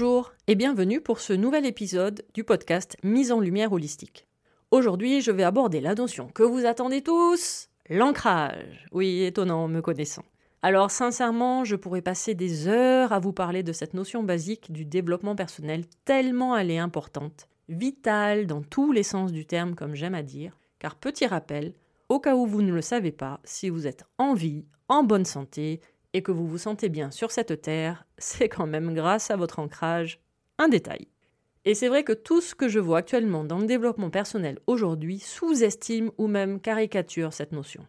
Bonjour 0.00 0.32
et 0.46 0.54
bienvenue 0.54 1.00
pour 1.00 1.18
ce 1.18 1.32
nouvel 1.32 1.66
épisode 1.66 2.24
du 2.32 2.44
podcast 2.44 2.96
Mise 3.02 3.32
en 3.32 3.40
lumière 3.40 3.72
holistique. 3.72 4.28
Aujourd'hui, 4.70 5.20
je 5.20 5.32
vais 5.32 5.42
aborder 5.42 5.80
la 5.80 5.96
notion 5.96 6.28
que 6.28 6.44
vous 6.44 6.66
attendez 6.66 7.02
tous, 7.02 7.68
l'ancrage. 7.90 8.86
Oui, 8.92 9.24
étonnant 9.24 9.66
me 9.66 9.80
connaissant. 9.80 10.22
Alors 10.62 10.92
sincèrement, 10.92 11.64
je 11.64 11.74
pourrais 11.74 12.00
passer 12.00 12.36
des 12.36 12.68
heures 12.68 13.12
à 13.12 13.18
vous 13.18 13.32
parler 13.32 13.64
de 13.64 13.72
cette 13.72 13.92
notion 13.92 14.22
basique 14.22 14.70
du 14.70 14.84
développement 14.84 15.34
personnel 15.34 15.84
tellement 16.04 16.56
elle 16.56 16.70
est 16.70 16.78
importante, 16.78 17.48
vitale 17.68 18.46
dans 18.46 18.62
tous 18.62 18.92
les 18.92 19.02
sens 19.02 19.32
du 19.32 19.46
terme 19.46 19.74
comme 19.74 19.96
j'aime 19.96 20.14
à 20.14 20.22
dire, 20.22 20.56
car 20.78 20.94
petit 20.94 21.26
rappel, 21.26 21.74
au 22.08 22.20
cas 22.20 22.36
où 22.36 22.46
vous 22.46 22.62
ne 22.62 22.72
le 22.72 22.82
savez 22.82 23.10
pas, 23.10 23.40
si 23.42 23.68
vous 23.68 23.88
êtes 23.88 24.04
en 24.18 24.34
vie, 24.34 24.64
en 24.86 25.02
bonne 25.02 25.24
santé 25.24 25.80
et 26.12 26.22
que 26.22 26.32
vous 26.32 26.46
vous 26.46 26.58
sentez 26.58 26.88
bien 26.88 27.10
sur 27.10 27.30
cette 27.30 27.60
terre, 27.62 28.06
c'est 28.18 28.48
quand 28.48 28.66
même 28.66 28.94
grâce 28.94 29.30
à 29.30 29.36
votre 29.36 29.58
ancrage 29.58 30.20
un 30.58 30.68
détail. 30.68 31.08
Et 31.64 31.74
c'est 31.74 31.88
vrai 31.88 32.02
que 32.02 32.12
tout 32.12 32.40
ce 32.40 32.54
que 32.54 32.68
je 32.68 32.78
vois 32.78 32.98
actuellement 32.98 33.44
dans 33.44 33.58
le 33.58 33.66
développement 33.66 34.10
personnel 34.10 34.58
aujourd'hui 34.66 35.18
sous-estime 35.18 36.10
ou 36.16 36.26
même 36.26 36.60
caricature 36.60 37.32
cette 37.32 37.52
notion. 37.52 37.86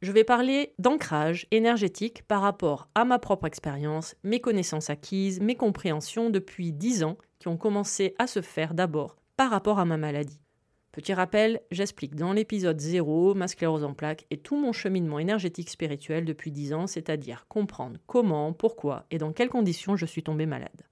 Je 0.00 0.12
vais 0.12 0.22
parler 0.22 0.74
d'ancrage 0.78 1.48
énergétique 1.50 2.22
par 2.22 2.42
rapport 2.42 2.88
à 2.94 3.04
ma 3.04 3.18
propre 3.18 3.46
expérience, 3.46 4.14
mes 4.22 4.40
connaissances 4.40 4.90
acquises, 4.90 5.40
mes 5.40 5.56
compréhensions 5.56 6.30
depuis 6.30 6.72
dix 6.72 7.02
ans 7.02 7.18
qui 7.40 7.48
ont 7.48 7.56
commencé 7.56 8.14
à 8.18 8.28
se 8.28 8.40
faire 8.40 8.74
d'abord 8.74 9.16
par 9.36 9.50
rapport 9.50 9.80
à 9.80 9.84
ma 9.84 9.96
maladie. 9.96 10.40
Petit 10.92 11.12
rappel, 11.12 11.60
j'explique 11.70 12.16
dans 12.16 12.32
l'épisode 12.32 12.80
0 12.80 13.34
ma 13.34 13.46
sclérose 13.46 13.84
en 13.84 13.92
plaques 13.92 14.26
et 14.30 14.38
tout 14.38 14.56
mon 14.56 14.72
cheminement 14.72 15.18
énergétique 15.18 15.70
spirituel 15.70 16.24
depuis 16.24 16.50
10 16.50 16.72
ans, 16.72 16.86
c'est-à-dire 16.86 17.46
comprendre 17.48 17.98
comment, 18.06 18.52
pourquoi 18.52 19.04
et 19.10 19.18
dans 19.18 19.32
quelles 19.32 19.50
conditions 19.50 19.96
je 19.96 20.06
suis 20.06 20.22
tombée 20.22 20.46
malade. 20.46 20.86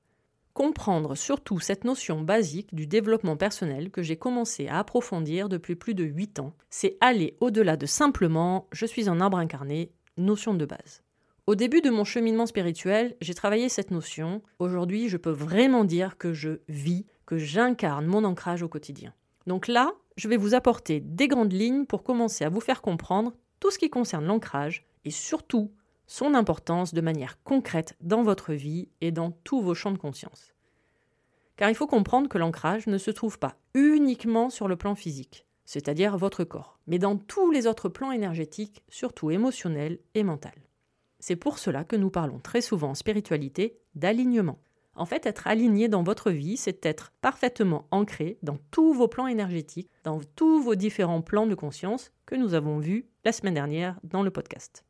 Comprendre 0.53 1.15
surtout 1.15 1.61
cette 1.61 1.85
notion 1.85 2.21
basique 2.21 2.75
du 2.75 2.87
développement 2.87 3.37
personnel 3.37 3.91
que 3.91 4.03
j'ai 4.03 4.17
commencé 4.17 4.69
à 4.69 4.79
approfondir 4.79 5.49
depuis 5.49 5.77
plus 5.77 5.95
de 5.95 6.05
8 6.05 6.41
ans, 6.41 6.55
c'est 6.71 6.97
aller 7.01 7.37
au-delà 7.41 7.77
de 7.77 7.87
simplement 7.87 8.69
je 8.73 8.87
suis 8.87 9.09
un 9.09 9.21
arbre 9.21 9.39
incarné, 9.39 9.91
notion 10.17 10.55
de 10.55 10.65
base. 10.65 11.03
Au 11.47 11.55
début 11.55 11.81
de 11.81 11.91
mon 11.91 12.05
cheminement 12.05 12.47
spirituel, 12.47 13.17
j'ai 13.21 13.35
travaillé 13.35 13.69
cette 13.69 13.91
notion. 13.91 14.43
Aujourd'hui, 14.59 15.09
je 15.09 15.17
peux 15.17 15.31
vraiment 15.31 15.85
dire 15.85 16.19
que 16.19 16.33
je 16.33 16.61
vis, 16.69 17.07
que 17.25 17.39
j'incarne 17.39 18.07
mon 18.07 18.25
ancrage 18.25 18.63
au 18.63 18.69
quotidien. 18.69 19.13
Donc 19.47 19.69
là, 19.69 19.93
je 20.17 20.29
vais 20.29 20.37
vous 20.37 20.55
apporter 20.55 21.01
des 21.01 21.29
grandes 21.29 21.53
lignes 21.53 21.87
pour 21.87 22.03
commencer 22.03 22.45
à 22.45 22.49
vous 22.49 22.61
faire 22.61 22.83
comprendre 22.83 23.35
tout 23.61 23.71
ce 23.71 23.79
qui 23.79 23.91
concerne 23.91 24.27
l'ancrage 24.27 24.87
et 25.05 25.11
surtout 25.11 25.73
son 26.07 26.35
importance 26.35 26.95
de 26.95 27.01
manière 27.01 27.43
concrète 27.43 27.97
dans 28.01 28.23
votre 28.23 28.53
vie 28.53 28.89
et 29.01 29.13
dans 29.13 29.31
tous 29.31 29.61
vos 29.61 29.75
champs 29.75 29.93
de 29.93 29.99
conscience. 29.99 30.53
Car 31.57 31.71
il 31.71 31.75
faut 31.75 31.87
comprendre 31.87 32.29
que 32.29 32.39
l'ancrage 32.39 32.87
ne 32.87 32.99
se 32.99 33.11
trouve 33.11 33.39
pas 33.39 33.57
uniquement 33.75 34.51
sur 34.51 34.69
le 34.69 34.77
plan 34.77 34.95
physique, 34.95 35.47
c'est-à-dire 35.65 36.17
votre 36.17 36.45
corps, 36.45 36.79
mais 36.87 36.99
dans 36.99 37.17
tous 37.17 37.51
les 37.51 37.67
autres 37.67 37.89
plans 37.89 38.13
énergétiques, 38.13 38.85
surtout 38.89 39.31
émotionnels 39.31 39.99
et 40.15 40.23
mentaux. 40.23 40.49
C'est 41.19 41.37
pour 41.37 41.59
cela 41.59 41.83
que 41.83 41.97
nous 41.97 42.11
parlons 42.11 42.39
très 42.39 42.61
souvent 42.61 42.91
en 42.91 42.95
spiritualité 42.95 43.79
d'alignement. 43.95 44.59
En 44.97 45.05
fait, 45.05 45.27
être 45.27 45.47
aligné 45.47 45.89
dans 45.89 46.03
votre 46.03 46.31
vie, 46.31 46.57
c'est 46.57 46.85
être 46.87 47.13
parfaitement 47.21 47.87
ancré 47.91 48.39
dans 48.43 48.57
tous 48.71 48.95
vos 48.95 49.09
plans 49.09 49.27
énergétiques, 49.27 49.91
dans 50.05 50.21
tous 50.37 50.61
vos 50.61 50.75
différents 50.75 51.21
plans 51.21 51.47
de 51.47 51.55
conscience 51.55 52.13
que 52.25 52.35
nous 52.35 52.55
avons 52.55 52.79
vus 52.79 53.07
la 53.25 53.33
semaine 53.33 53.55
dernière 53.55 54.01
dans 54.05 54.23
le 54.23 54.31
podcast. 54.31 54.85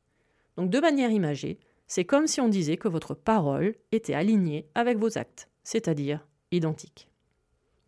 Donc 0.56 0.71
de 0.71 0.78
manière 0.78 1.11
imagée, 1.11 1.59
c'est 1.89 2.05
comme 2.05 2.28
si 2.28 2.41
on 2.41 2.49
disait 2.49 2.77
que 2.77 2.89
votre 2.89 3.15
parole 3.15 3.75
était 3.91 4.15
alignée 4.15 4.69
avec 4.77 4.97
vos 4.99 5.19
actes, 5.19 5.50
c'est-à-dire 5.65 6.27
identique. 6.53 7.11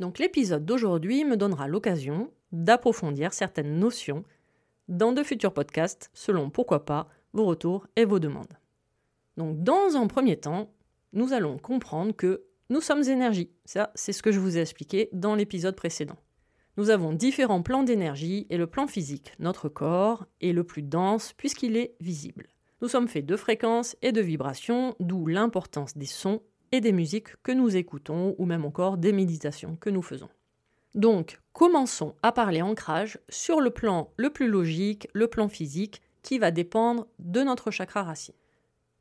Donc 0.00 0.18
l'épisode 0.18 0.64
d'aujourd'hui 0.64 1.24
me 1.24 1.36
donnera 1.36 1.68
l'occasion 1.68 2.32
d'approfondir 2.50 3.32
certaines 3.32 3.78
notions 3.78 4.24
dans 4.88 5.12
de 5.12 5.22
futurs 5.22 5.52
podcasts 5.52 6.10
selon 6.14 6.50
pourquoi 6.50 6.84
pas 6.84 7.08
vos 7.32 7.44
retours 7.44 7.86
et 7.94 8.04
vos 8.04 8.18
demandes. 8.18 8.58
Donc 9.36 9.62
dans 9.62 9.96
un 9.96 10.06
premier 10.08 10.36
temps, 10.36 10.70
nous 11.12 11.32
allons 11.32 11.58
comprendre 11.58 12.14
que 12.14 12.44
nous 12.70 12.80
sommes 12.80 13.02
énergie. 13.04 13.50
Ça, 13.64 13.90
c'est 13.94 14.12
ce 14.12 14.22
que 14.22 14.32
je 14.32 14.40
vous 14.40 14.58
ai 14.58 14.60
expliqué 14.60 15.08
dans 15.12 15.34
l'épisode 15.34 15.76
précédent. 15.76 16.16
Nous 16.76 16.90
avons 16.90 17.12
différents 17.12 17.62
plans 17.62 17.82
d'énergie 17.82 18.46
et 18.50 18.56
le 18.56 18.66
plan 18.66 18.86
physique, 18.86 19.32
notre 19.38 19.68
corps, 19.68 20.26
est 20.40 20.52
le 20.52 20.64
plus 20.64 20.82
dense 20.82 21.32
puisqu'il 21.32 21.76
est 21.76 21.96
visible. 22.00 22.46
Nous 22.80 22.88
sommes 22.88 23.08
faits 23.08 23.26
de 23.26 23.36
fréquences 23.36 23.96
et 24.02 24.12
de 24.12 24.20
vibrations, 24.20 24.94
d'où 25.00 25.26
l'importance 25.26 25.96
des 25.96 26.06
sons 26.06 26.40
et 26.70 26.80
des 26.80 26.92
musiques 26.92 27.34
que 27.42 27.52
nous 27.52 27.76
écoutons 27.76 28.36
ou 28.38 28.44
même 28.44 28.64
encore 28.64 28.98
des 28.98 29.12
méditations 29.12 29.76
que 29.80 29.90
nous 29.90 30.02
faisons. 30.02 30.28
Donc, 30.94 31.40
commençons 31.52 32.14
à 32.22 32.32
parler 32.32 32.62
ancrage 32.62 33.18
sur 33.28 33.60
le 33.60 33.70
plan 33.70 34.12
le 34.16 34.30
plus 34.30 34.48
logique, 34.48 35.08
le 35.12 35.26
plan 35.26 35.48
physique, 35.48 36.02
qui 36.22 36.38
va 36.38 36.50
dépendre 36.50 37.06
de 37.18 37.42
notre 37.42 37.70
chakra 37.70 38.02
racine 38.02 38.34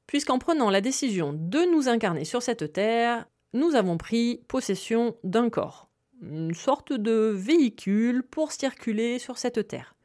puisqu'en 0.08 0.40
prenant 0.40 0.70
la 0.70 0.82
décision 0.82 1.34
de 1.34 1.72
nous 1.72 1.90
incarner 1.90 2.26
sur 2.26 2.42
cette 2.42 2.74
terre, 2.74 3.28
nous 3.54 3.76
avons 3.76 3.98
pris 3.98 4.42
possession 4.48 5.16
d'un 5.24 5.50
corps, 5.50 5.90
une 6.22 6.54
sorte 6.54 6.94
de 6.94 7.34
véhicule 7.36 8.24
pour 8.24 8.52
circuler 8.52 9.20
sur 9.20 9.38
cette 9.38 9.68
terre. 9.68 9.96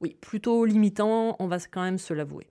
Oui, 0.00 0.16
plutôt 0.20 0.64
limitant, 0.64 1.36
on 1.38 1.46
va 1.46 1.58
quand 1.58 1.82
même 1.82 1.98
se 1.98 2.12
l'avouer. 2.12 2.48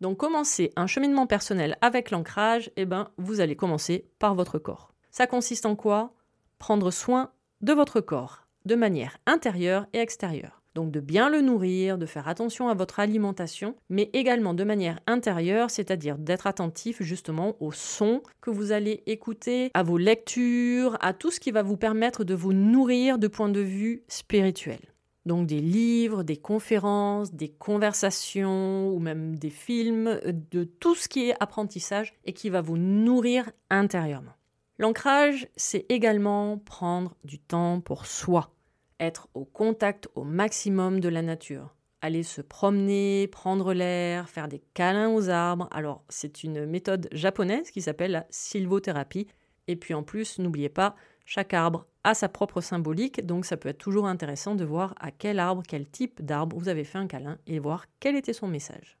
Donc 0.00 0.18
commencer 0.18 0.72
un 0.76 0.86
cheminement 0.86 1.26
personnel 1.26 1.76
avec 1.80 2.10
l'ancrage, 2.10 2.70
eh 2.76 2.84
ben, 2.84 3.10
vous 3.18 3.40
allez 3.40 3.56
commencer 3.56 4.06
par 4.18 4.34
votre 4.34 4.58
corps. 4.58 4.92
Ça 5.10 5.26
consiste 5.26 5.66
en 5.66 5.76
quoi? 5.76 6.12
Prendre 6.58 6.90
soin 6.90 7.32
de 7.60 7.72
votre 7.72 8.00
corps, 8.00 8.46
de 8.64 8.74
manière 8.74 9.18
intérieure 9.26 9.86
et 9.92 9.98
extérieure. 9.98 10.57
Donc 10.74 10.90
de 10.90 11.00
bien 11.00 11.28
le 11.28 11.40
nourrir, 11.40 11.98
de 11.98 12.06
faire 12.06 12.28
attention 12.28 12.68
à 12.68 12.74
votre 12.74 13.00
alimentation, 13.00 13.74
mais 13.88 14.10
également 14.12 14.54
de 14.54 14.64
manière 14.64 15.00
intérieure, 15.06 15.70
c'est-à-dire 15.70 16.18
d'être 16.18 16.46
attentif 16.46 17.02
justement 17.02 17.56
aux 17.60 17.72
sons 17.72 18.22
que 18.40 18.50
vous 18.50 18.72
allez 18.72 19.02
écouter, 19.06 19.70
à 19.74 19.82
vos 19.82 19.98
lectures, 19.98 20.96
à 21.00 21.12
tout 21.12 21.30
ce 21.30 21.40
qui 21.40 21.50
va 21.50 21.62
vous 21.62 21.76
permettre 21.76 22.24
de 22.24 22.34
vous 22.34 22.52
nourrir 22.52 23.18
de 23.18 23.28
point 23.28 23.48
de 23.48 23.60
vue 23.60 24.04
spirituel. 24.08 24.80
Donc 25.26 25.46
des 25.46 25.60
livres, 25.60 26.22
des 26.22 26.36
conférences, 26.36 27.34
des 27.34 27.50
conversations 27.50 28.88
ou 28.88 28.98
même 28.98 29.38
des 29.38 29.50
films, 29.50 30.20
de 30.24 30.64
tout 30.64 30.94
ce 30.94 31.08
qui 31.08 31.28
est 31.28 31.34
apprentissage 31.40 32.14
et 32.24 32.32
qui 32.32 32.50
va 32.50 32.62
vous 32.62 32.78
nourrir 32.78 33.50
intérieurement. 33.68 34.32
L'ancrage, 34.78 35.48
c'est 35.56 35.86
également 35.88 36.56
prendre 36.56 37.16
du 37.24 37.38
temps 37.38 37.80
pour 37.80 38.06
soi 38.06 38.54
être 39.00 39.28
au 39.34 39.44
contact 39.44 40.08
au 40.14 40.24
maximum 40.24 41.00
de 41.00 41.08
la 41.08 41.22
nature. 41.22 41.74
Aller 42.00 42.22
se 42.22 42.40
promener, 42.40 43.26
prendre 43.26 43.72
l'air, 43.72 44.28
faire 44.28 44.48
des 44.48 44.62
câlins 44.74 45.10
aux 45.10 45.28
arbres. 45.28 45.68
Alors, 45.70 46.04
c'est 46.08 46.44
une 46.44 46.64
méthode 46.66 47.08
japonaise 47.12 47.70
qui 47.70 47.82
s'appelle 47.82 48.12
la 48.12 48.26
sylvothérapie. 48.30 49.26
Et 49.66 49.76
puis 49.76 49.94
en 49.94 50.02
plus, 50.02 50.38
n'oubliez 50.38 50.68
pas, 50.68 50.94
chaque 51.26 51.52
arbre 51.52 51.86
a 52.04 52.14
sa 52.14 52.28
propre 52.30 52.62
symbolique, 52.62 53.26
donc 53.26 53.44
ça 53.44 53.58
peut 53.58 53.68
être 53.68 53.78
toujours 53.78 54.06
intéressant 54.06 54.54
de 54.54 54.64
voir 54.64 54.94
à 54.98 55.10
quel 55.10 55.38
arbre, 55.38 55.62
quel 55.66 55.86
type 55.86 56.24
d'arbre 56.24 56.56
vous 56.56 56.70
avez 56.70 56.84
fait 56.84 56.96
un 56.96 57.06
câlin 57.06 57.38
et 57.46 57.58
voir 57.58 57.84
quel 58.00 58.16
était 58.16 58.32
son 58.32 58.48
message. 58.48 58.96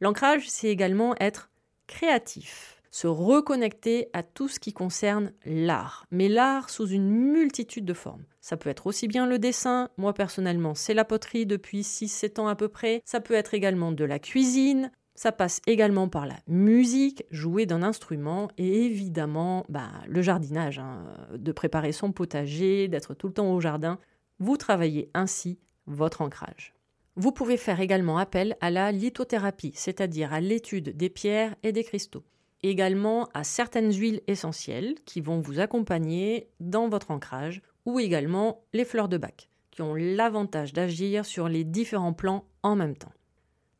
L'ancrage, 0.00 0.48
c'est 0.48 0.68
également 0.68 1.14
être 1.20 1.50
créatif, 1.86 2.73
se 2.94 3.08
reconnecter 3.08 4.08
à 4.12 4.22
tout 4.22 4.46
ce 4.46 4.60
qui 4.60 4.72
concerne 4.72 5.32
l'art, 5.44 6.06
mais 6.12 6.28
l'art 6.28 6.70
sous 6.70 6.86
une 6.86 7.10
multitude 7.10 7.84
de 7.84 7.92
formes. 7.92 8.22
Ça 8.40 8.56
peut 8.56 8.70
être 8.70 8.86
aussi 8.86 9.08
bien 9.08 9.26
le 9.26 9.40
dessin, 9.40 9.88
moi 9.96 10.14
personnellement 10.14 10.76
c'est 10.76 10.94
la 10.94 11.04
poterie 11.04 11.44
depuis 11.44 11.80
6-7 11.80 12.40
ans 12.40 12.46
à 12.46 12.54
peu 12.54 12.68
près, 12.68 13.02
ça 13.04 13.18
peut 13.18 13.34
être 13.34 13.52
également 13.52 13.90
de 13.90 14.04
la 14.04 14.20
cuisine, 14.20 14.92
ça 15.16 15.32
passe 15.32 15.60
également 15.66 16.08
par 16.08 16.24
la 16.24 16.36
musique, 16.46 17.24
jouer 17.32 17.66
d'un 17.66 17.82
instrument 17.82 18.46
et 18.58 18.84
évidemment 18.84 19.66
bah, 19.68 19.90
le 20.06 20.22
jardinage, 20.22 20.78
hein, 20.78 21.04
de 21.34 21.50
préparer 21.50 21.90
son 21.90 22.12
potager, 22.12 22.86
d'être 22.86 23.12
tout 23.14 23.26
le 23.26 23.34
temps 23.34 23.52
au 23.52 23.60
jardin. 23.60 23.98
Vous 24.38 24.56
travaillez 24.56 25.10
ainsi 25.14 25.58
votre 25.86 26.20
ancrage. 26.20 26.74
Vous 27.16 27.32
pouvez 27.32 27.56
faire 27.56 27.80
également 27.80 28.18
appel 28.18 28.56
à 28.60 28.70
la 28.70 28.92
lithothérapie, 28.92 29.72
c'est-à-dire 29.74 30.32
à, 30.32 30.40
l'étude 30.40 30.96
des 30.96 31.10
pierres 31.10 31.56
et 31.64 31.72
des 31.72 31.82
cristaux. 31.82 32.22
Également 32.66 33.28
à 33.34 33.44
certaines 33.44 33.92
huiles 33.92 34.22
essentielles 34.26 34.94
qui 35.04 35.20
vont 35.20 35.38
vous 35.38 35.60
accompagner 35.60 36.48
dans 36.60 36.88
votre 36.88 37.10
ancrage 37.10 37.60
ou 37.84 38.00
également 38.00 38.64
les 38.72 38.86
fleurs 38.86 39.10
de 39.10 39.18
bac, 39.18 39.50
qui 39.70 39.82
ont 39.82 39.94
l'avantage 39.94 40.72
d'agir 40.72 41.26
sur 41.26 41.50
les 41.50 41.62
différents 41.62 42.14
plans 42.14 42.46
en 42.62 42.74
même 42.74 42.96
temps. 42.96 43.12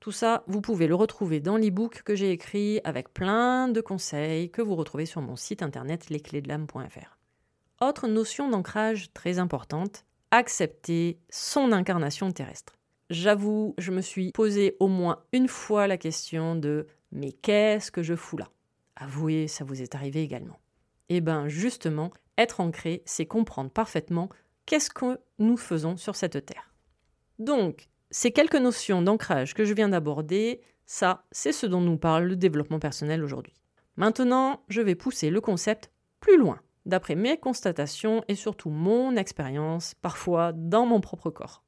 Tout 0.00 0.12
ça, 0.12 0.44
vous 0.48 0.60
pouvez 0.60 0.86
le 0.86 0.94
retrouver 0.94 1.40
dans 1.40 1.56
l'e-book 1.56 2.02
que 2.02 2.14
j'ai 2.14 2.30
écrit 2.30 2.82
avec 2.84 3.14
plein 3.14 3.68
de 3.68 3.80
conseils 3.80 4.50
que 4.50 4.60
vous 4.60 4.74
retrouvez 4.76 5.06
sur 5.06 5.22
mon 5.22 5.34
site 5.34 5.62
internet 5.62 6.10
lesclésdelame.fr. 6.10 7.18
Autre 7.80 8.06
notion 8.06 8.50
d'ancrage 8.50 9.14
très 9.14 9.38
importante, 9.38 10.04
accepter 10.30 11.18
son 11.30 11.72
incarnation 11.72 12.30
terrestre. 12.32 12.76
J'avoue, 13.08 13.74
je 13.78 13.92
me 13.92 14.02
suis 14.02 14.30
posé 14.32 14.76
au 14.78 14.88
moins 14.88 15.22
une 15.32 15.48
fois 15.48 15.86
la 15.86 15.96
question 15.96 16.54
de 16.54 16.86
mais 17.12 17.32
qu'est-ce 17.32 17.90
que 17.90 18.02
je 18.02 18.14
fous 18.14 18.36
là? 18.36 18.50
Avouez, 18.96 19.48
ça 19.48 19.64
vous 19.64 19.82
est 19.82 19.94
arrivé 19.94 20.22
également. 20.22 20.58
Eh 21.08 21.20
bien 21.20 21.48
justement, 21.48 22.10
être 22.38 22.60
ancré, 22.60 23.02
c'est 23.04 23.26
comprendre 23.26 23.70
parfaitement 23.70 24.28
qu'est-ce 24.66 24.90
que 24.90 25.18
nous 25.38 25.56
faisons 25.56 25.96
sur 25.96 26.16
cette 26.16 26.44
terre. 26.44 26.72
Donc, 27.38 27.88
ces 28.10 28.30
quelques 28.30 28.54
notions 28.56 29.02
d'ancrage 29.02 29.54
que 29.54 29.64
je 29.64 29.74
viens 29.74 29.88
d'aborder, 29.88 30.60
ça, 30.86 31.24
c'est 31.32 31.52
ce 31.52 31.66
dont 31.66 31.80
nous 31.80 31.98
parle 31.98 32.24
le 32.24 32.36
développement 32.36 32.78
personnel 32.78 33.24
aujourd'hui. 33.24 33.54
Maintenant, 33.96 34.62
je 34.68 34.80
vais 34.80 34.94
pousser 34.94 35.30
le 35.30 35.40
concept 35.40 35.90
plus 36.20 36.36
loin, 36.36 36.60
d'après 36.86 37.14
mes 37.14 37.38
constatations 37.38 38.24
et 38.28 38.34
surtout 38.34 38.70
mon 38.70 39.16
expérience, 39.16 39.94
parfois 39.94 40.52
dans 40.52 40.86
mon 40.86 41.00
propre 41.00 41.30
corps. 41.30 41.62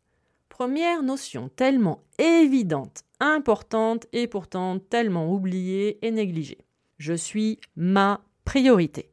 Première 0.48 1.02
notion 1.02 1.48
tellement 1.48 2.04
évidente, 2.18 3.02
importante 3.20 4.06
et 4.12 4.26
pourtant 4.26 4.78
tellement 4.78 5.32
oubliée 5.32 5.98
et 6.06 6.10
négligée. 6.10 6.65
Je 6.96 7.14
suis 7.14 7.60
ma 7.76 8.22
priorité. 8.44 9.10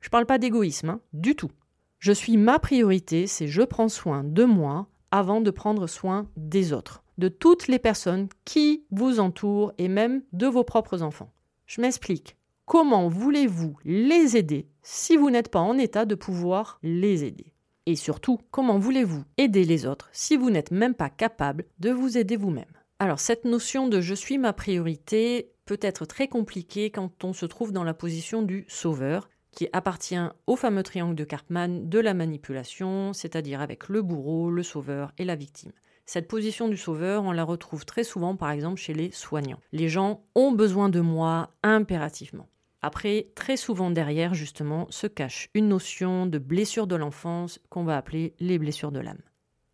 Je 0.00 0.08
ne 0.08 0.10
parle 0.10 0.26
pas 0.26 0.38
d'égoïsme, 0.38 0.90
hein, 0.90 1.00
du 1.12 1.34
tout. 1.34 1.50
Je 1.98 2.12
suis 2.12 2.36
ma 2.36 2.58
priorité, 2.58 3.26
c'est 3.26 3.46
je 3.46 3.62
prends 3.62 3.88
soin 3.88 4.24
de 4.24 4.44
moi 4.44 4.88
avant 5.10 5.40
de 5.40 5.50
prendre 5.50 5.86
soin 5.86 6.28
des 6.36 6.72
autres, 6.72 7.02
de 7.16 7.28
toutes 7.28 7.68
les 7.68 7.78
personnes 7.78 8.28
qui 8.44 8.84
vous 8.90 9.20
entourent 9.20 9.72
et 9.78 9.88
même 9.88 10.22
de 10.32 10.46
vos 10.46 10.64
propres 10.64 11.02
enfants. 11.02 11.32
Je 11.66 11.80
m'explique. 11.80 12.36
Comment 12.66 13.08
voulez-vous 13.08 13.78
les 13.84 14.36
aider 14.36 14.68
si 14.82 15.16
vous 15.16 15.30
n'êtes 15.30 15.50
pas 15.50 15.60
en 15.60 15.78
état 15.78 16.04
de 16.04 16.14
pouvoir 16.14 16.78
les 16.82 17.24
aider? 17.24 17.54
Et 17.86 17.96
surtout, 17.96 18.38
comment 18.50 18.78
voulez-vous 18.78 19.24
aider 19.36 19.64
les 19.64 19.86
autres 19.86 20.08
si 20.12 20.36
vous 20.36 20.50
n'êtes 20.50 20.70
même 20.70 20.94
pas 20.94 21.10
capable 21.10 21.64
de 21.78 21.90
vous 21.90 22.18
aider 22.18 22.36
vous-même? 22.36 22.64
Alors 22.98 23.20
cette 23.20 23.44
notion 23.44 23.88
de 23.88 24.00
je 24.00 24.14
suis 24.14 24.38
ma 24.38 24.52
priorité 24.52 25.52
peut 25.64 25.78
être 25.80 26.06
très 26.06 26.28
compliquée 26.28 26.90
quand 26.90 27.24
on 27.24 27.32
se 27.32 27.46
trouve 27.46 27.72
dans 27.72 27.84
la 27.84 27.94
position 27.94 28.42
du 28.42 28.64
sauveur, 28.68 29.28
qui 29.50 29.68
appartient 29.72 30.18
au 30.46 30.56
fameux 30.56 30.82
triangle 30.82 31.14
de 31.14 31.24
Cartman 31.24 31.88
de 31.88 31.98
la 31.98 32.14
manipulation, 32.14 33.12
c'est-à-dire 33.12 33.60
avec 33.60 33.88
le 33.88 34.02
bourreau, 34.02 34.50
le 34.50 34.62
sauveur 34.62 35.12
et 35.16 35.24
la 35.24 35.36
victime. 35.36 35.72
Cette 36.06 36.28
position 36.28 36.68
du 36.68 36.76
sauveur, 36.76 37.22
on 37.24 37.32
la 37.32 37.44
retrouve 37.44 37.86
très 37.86 38.04
souvent 38.04 38.36
par 38.36 38.50
exemple 38.50 38.80
chez 38.80 38.92
les 38.92 39.10
soignants. 39.10 39.60
Les 39.72 39.88
gens 39.88 40.22
ont 40.34 40.52
besoin 40.52 40.90
de 40.90 41.00
moi 41.00 41.50
impérativement. 41.62 42.48
Après, 42.82 43.28
très 43.34 43.56
souvent 43.56 43.90
derrière, 43.90 44.34
justement, 44.34 44.86
se 44.90 45.06
cache 45.06 45.48
une 45.54 45.68
notion 45.68 46.26
de 46.26 46.38
blessure 46.38 46.86
de 46.86 46.96
l'enfance 46.96 47.58
qu'on 47.70 47.84
va 47.84 47.96
appeler 47.96 48.34
les 48.40 48.58
blessures 48.58 48.92
de 48.92 49.00
l'âme. 49.00 49.22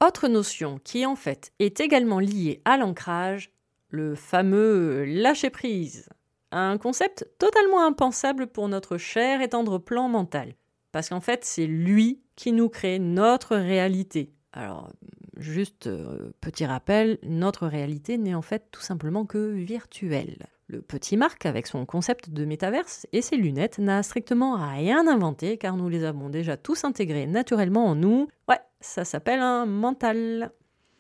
Autre 0.07 0.29
notion 0.29 0.79
qui 0.85 1.05
en 1.05 1.17
fait 1.17 1.53
est 1.59 1.81
également 1.81 2.21
liée 2.21 2.63
à 2.65 2.77
l'ancrage, 2.77 3.51
le 3.91 4.15
fameux 4.15 5.05
lâcher 5.05 5.51
prise. 5.51 6.09
Un 6.53 6.79
concept 6.79 7.29
totalement 7.39 7.85
impensable 7.85 8.47
pour 8.47 8.69
notre 8.69 8.97
cher 8.97 9.41
et 9.41 9.49
tendre 9.49 9.79
plan 9.79 10.09
mental. 10.09 10.55
Parce 10.93 11.09
qu'en 11.09 11.21
fait, 11.21 11.45
c'est 11.45 11.67
lui 11.67 12.23
qui 12.35 12.53
nous 12.53 12.69
crée 12.69 12.99
notre 12.99 13.57
réalité. 13.57 14.33
Alors, 14.53 14.91
juste 15.37 15.87
euh, 15.87 16.33
petit 16.41 16.67
rappel, 16.67 17.19
notre 17.23 17.67
réalité 17.67 18.19
n'est 18.19 18.35
en 18.35 18.43
fait 18.43 18.67
tout 18.73 18.81
simplement 18.81 19.25
que 19.25 19.51
virtuelle. 19.51 20.47
Le 20.67 20.83
petit 20.83 21.17
Marc, 21.17 21.47
avec 21.47 21.67
son 21.67 21.85
concept 21.85 22.31
de 22.31 22.45
métaverse 22.45 23.07
et 23.13 23.23
ses 23.23 23.37
lunettes, 23.37 23.79
n'a 23.79 24.03
strictement 24.03 24.55
rien 24.55 25.07
inventé 25.09 25.57
car 25.59 25.77
nous 25.77 25.89
les 25.89 26.05
avons 26.05 26.29
déjà 26.29 26.57
tous 26.57 26.85
intégrés 26.85 27.27
naturellement 27.27 27.87
en 27.87 27.95
nous. 27.97 28.29
Ouais, 28.49 28.61
ça 28.81 29.05
s'appelle 29.05 29.41
un 29.41 29.67
mental. 29.67 30.53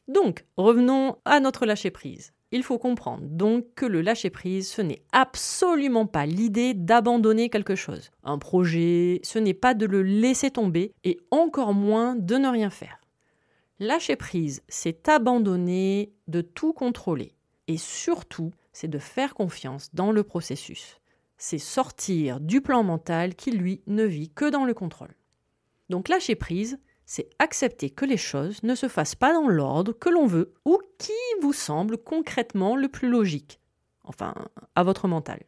Donc, 0.09 0.45
revenons 0.57 1.17
à 1.25 1.38
notre 1.38 1.67
lâcher-prise. 1.67 2.33
Il 2.52 2.64
faut 2.64 2.78
comprendre 2.78 3.25
donc 3.26 3.66
que 3.76 3.87
le 3.87 4.02
lâcher-prise, 4.02 4.69
ce 4.69 4.83
n'est 4.83 5.02
absolument 5.12 6.07
pas 6.07 6.26
l'idée 6.26 6.75
d'abandonner 6.75 7.49
quelque 7.49 7.76
chose. 7.76 8.11
Un 8.25 8.38
projet, 8.38 9.21
ce 9.23 9.38
n'est 9.38 9.54
pas 9.54 9.75
de 9.75 9.87
le 9.87 10.02
laisser 10.02 10.50
tomber 10.50 10.92
et 11.04 11.19
encore 11.30 11.75
moins 11.75 12.16
de 12.16 12.37
ne 12.37 12.49
rien 12.49 12.71
faire. 12.71 13.00
Lâcher-prise, 13.78 14.62
c'est 14.69 15.09
abandonner 15.09 16.12
de 16.26 16.40
tout 16.40 16.73
contrôler. 16.73 17.35
Et 17.69 17.78
surtout, 17.78 18.52
c'est 18.73 18.88
de 18.88 18.99
faire 18.99 19.35
confiance 19.35 19.95
dans 19.95 20.11
le 20.11 20.25
processus. 20.25 21.00
C'est 21.38 21.59
sortir 21.59 22.40
du 22.40 22.61
plan 22.61 22.83
mental 22.83 23.35
qui, 23.35 23.52
lui, 23.52 23.80
ne 23.87 24.04
vit 24.04 24.28
que 24.28 24.50
dans 24.50 24.64
le 24.64 24.75
contrôle. 24.75 25.14
Donc 25.88 26.09
lâcher 26.09 26.35
prise, 26.35 26.78
c'est 27.11 27.29
accepter 27.40 27.90
que 27.90 28.05
les 28.05 28.17
choses 28.17 28.62
ne 28.62 28.76
se 28.76 28.87
fassent 28.87 29.17
pas 29.17 29.33
dans 29.33 29.49
l'ordre 29.49 29.93
que 29.93 30.09
l'on 30.09 30.26
veut 30.26 30.55
ou 30.64 30.79
qui 30.97 31.11
vous 31.43 31.52
semble 31.52 31.99
concrètement 31.99 32.76
le 32.76 32.87
plus 32.87 33.09
logique, 33.09 33.59
enfin 34.05 34.33
à 34.76 34.85
votre 34.85 35.09
mental. 35.09 35.40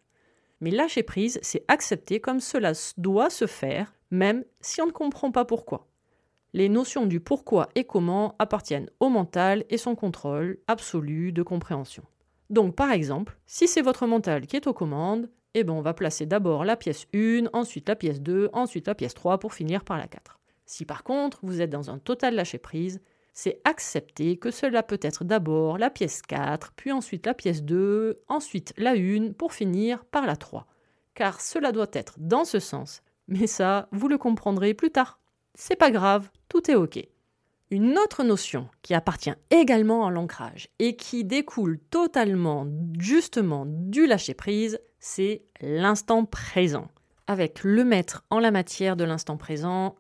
Mais 0.61 0.73
lâcher 0.73 1.05
prise, 1.05 1.39
c'est 1.41 1.65
accepter 1.69 2.19
comme 2.19 2.41
cela 2.41 2.73
doit 2.97 3.31
se 3.31 3.47
faire, 3.47 3.95
même 4.11 4.45
si 4.61 4.83
on 4.83 4.87
ne 4.87 4.91
comprend 4.91 5.31
pas 5.31 5.45
pourquoi. 5.45 5.87
Les 6.53 6.69
notions 6.69 7.07
du 7.07 7.21
pourquoi 7.21 7.69
et 7.77 7.85
comment 7.85 8.35
appartiennent 8.41 8.91
au 8.99 9.09
mental 9.09 9.65
et 9.71 9.79
son 9.79 9.95
contrôle 9.95 10.59
absolu 10.67 11.31
de 11.31 11.45
compréhension. 11.45 12.03
Donc 12.51 12.75
par 12.75 12.91
exemple, 12.91 13.39
si 13.47 13.69
c'est 13.69 13.83
votre 13.83 14.09
mental 14.09 14.49
qui 14.49 14.57
est 14.57 14.67
aux 14.67 14.75
commandes, 14.75 15.31
eh 15.55 15.63
ben 15.63 15.75
on 15.75 15.81
va 15.81 15.95
placer 15.95 16.27
d'abord 16.27 16.65
la 16.65 16.77
pièce 16.77 17.07
1, 17.15 17.45
ensuite 17.53 17.89
la 17.89 17.95
pièce 17.95 18.21
2, 18.21 18.51
ensuite 18.53 18.89
la 18.89 18.97
pièce 18.97 19.15
3 19.15 19.39
pour 19.39 19.55
finir 19.55 19.85
par 19.85 19.97
la 19.97 20.09
4. 20.09 20.41
Si 20.73 20.87
par 20.87 21.05
contre 21.05 21.41
vous 21.43 21.61
êtes 21.61 21.69
dans 21.69 21.91
un 21.91 21.99
total 21.99 22.35
lâcher-prise, 22.35 23.03
c'est 23.35 23.61
accepter 23.65 24.39
que 24.39 24.51
cela 24.51 24.83
peut 24.83 24.99
être 25.03 25.23
d'abord 25.23 25.77
la 25.77 25.91
pièce 25.91 26.23
4, 26.23 26.73
puis 26.75 26.93
ensuite 26.93 27.27
la 27.27 27.35
pièce 27.35 27.63
2, 27.63 28.23
ensuite 28.27 28.73
la 28.79 28.93
1, 28.93 29.33
pour 29.33 29.53
finir 29.53 30.07
par 30.07 30.25
la 30.25 30.35
3. 30.35 30.67
Car 31.13 31.43
cela 31.43 31.73
doit 31.73 31.91
être 31.93 32.15
dans 32.17 32.47
ce 32.47 32.59
sens 32.59 33.03
Mais 33.29 33.47
ça, 33.47 33.91
vous 33.93 34.09
le 34.09 34.17
comprendrez 34.17 34.73
plus 34.73 34.91
tard. 34.91 35.21
C'est 35.55 35.77
pas 35.77 35.91
grave, 35.91 36.31
tout 36.49 36.71
est 36.71 36.75
ok. 36.75 37.07
Une 37.71 37.99
autre 37.99 38.23
notion 38.23 38.71
qui 38.81 38.95
appartient 38.95 39.35
également 39.51 40.07
à 40.07 40.11
l'ancrage 40.11 40.71
et 40.79 40.97
qui 40.97 41.25
découle 41.25 41.81
totalement 41.91 42.67
justement 42.99 43.67
du 43.67 44.07
lâcher-prise, 44.07 44.81
c'est 45.01 45.43
l'instant 45.61 46.25
présent. 46.25 46.89
Avec 47.27 47.63
le 47.63 47.85
maître 47.85 48.25
en 48.31 48.39
la 48.39 48.51
matière 48.51 48.97
de 48.97 49.05
l'instant 49.05 49.37
présent, 49.37 49.97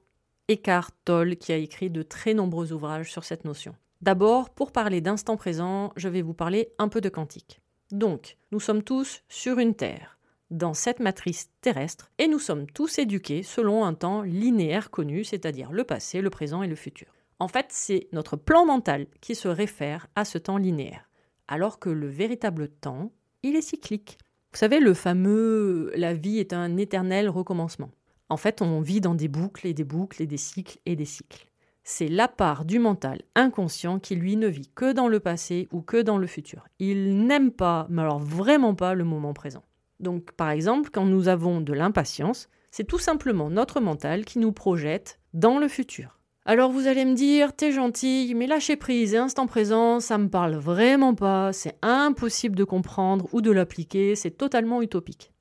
Eckhart 0.52 0.90
Tolle, 1.06 1.36
qui 1.36 1.50
a 1.52 1.56
écrit 1.56 1.88
de 1.88 2.02
très 2.02 2.34
nombreux 2.34 2.72
ouvrages 2.72 3.10
sur 3.10 3.24
cette 3.24 3.46
notion. 3.46 3.74
D'abord, 4.02 4.50
pour 4.50 4.70
parler 4.70 5.00
d'instant 5.00 5.38
présent, 5.38 5.92
je 5.96 6.08
vais 6.10 6.20
vous 6.20 6.34
parler 6.34 6.68
un 6.78 6.88
peu 6.88 7.00
de 7.00 7.08
quantique. 7.08 7.60
Donc, 7.90 8.36
nous 8.50 8.60
sommes 8.60 8.82
tous 8.82 9.22
sur 9.30 9.58
une 9.58 9.74
Terre, 9.74 10.18
dans 10.50 10.74
cette 10.74 11.00
matrice 11.00 11.50
terrestre, 11.62 12.10
et 12.18 12.28
nous 12.28 12.38
sommes 12.38 12.66
tous 12.66 12.98
éduqués 12.98 13.42
selon 13.42 13.84
un 13.84 13.94
temps 13.94 14.20
linéaire 14.20 14.90
connu, 14.90 15.24
c'est-à-dire 15.24 15.72
le 15.72 15.84
passé, 15.84 16.20
le 16.20 16.28
présent 16.28 16.62
et 16.62 16.68
le 16.68 16.76
futur. 16.76 17.08
En 17.38 17.48
fait, 17.48 17.66
c'est 17.70 18.08
notre 18.12 18.36
plan 18.36 18.66
mental 18.66 19.06
qui 19.22 19.34
se 19.34 19.48
réfère 19.48 20.06
à 20.16 20.26
ce 20.26 20.36
temps 20.36 20.58
linéaire, 20.58 21.08
alors 21.48 21.78
que 21.78 21.88
le 21.88 22.08
véritable 22.08 22.68
temps, 22.68 23.10
il 23.42 23.56
est 23.56 23.62
cyclique. 23.62 24.18
Vous 24.52 24.58
savez, 24.58 24.80
le 24.80 24.92
fameux 24.92 25.90
la 25.96 26.12
vie 26.12 26.38
est 26.38 26.52
un 26.52 26.76
éternel 26.76 27.30
recommencement. 27.30 27.90
En 28.32 28.38
fait, 28.38 28.62
on 28.62 28.80
vit 28.80 29.02
dans 29.02 29.14
des 29.14 29.28
boucles 29.28 29.66
et 29.66 29.74
des 29.74 29.84
boucles 29.84 30.22
et 30.22 30.26
des 30.26 30.38
cycles 30.38 30.78
et 30.86 30.96
des 30.96 31.04
cycles. 31.04 31.50
C'est 31.84 32.08
la 32.08 32.28
part 32.28 32.64
du 32.64 32.78
mental 32.78 33.20
inconscient 33.34 33.98
qui, 33.98 34.16
lui, 34.16 34.36
ne 34.36 34.46
vit 34.46 34.70
que 34.74 34.94
dans 34.94 35.06
le 35.06 35.20
passé 35.20 35.68
ou 35.70 35.82
que 35.82 36.00
dans 36.00 36.16
le 36.16 36.26
futur. 36.26 36.66
Il 36.78 37.26
n'aime 37.26 37.50
pas, 37.50 37.86
mais 37.90 38.00
alors 38.00 38.20
vraiment 38.20 38.74
pas, 38.74 38.94
le 38.94 39.04
moment 39.04 39.34
présent. 39.34 39.62
Donc, 40.00 40.32
par 40.32 40.48
exemple, 40.48 40.88
quand 40.90 41.04
nous 41.04 41.28
avons 41.28 41.60
de 41.60 41.74
l'impatience, 41.74 42.48
c'est 42.70 42.86
tout 42.86 42.98
simplement 42.98 43.50
notre 43.50 43.82
mental 43.82 44.24
qui 44.24 44.38
nous 44.38 44.52
projette 44.52 45.20
dans 45.34 45.58
le 45.58 45.68
futur. 45.68 46.18
Alors 46.46 46.72
vous 46.72 46.86
allez 46.86 47.04
me 47.04 47.14
dire, 47.14 47.54
t'es 47.54 47.70
gentil, 47.70 48.32
mais 48.34 48.46
lâcher 48.46 48.76
prise 48.76 49.12
et 49.12 49.18
instant 49.18 49.46
présent, 49.46 50.00
ça 50.00 50.16
me 50.16 50.30
parle 50.30 50.54
vraiment 50.54 51.14
pas, 51.14 51.52
c'est 51.52 51.76
impossible 51.82 52.56
de 52.56 52.64
comprendre 52.64 53.28
ou 53.32 53.42
de 53.42 53.50
l'appliquer, 53.50 54.16
c'est 54.16 54.30
totalement 54.30 54.80
utopique. 54.80 55.34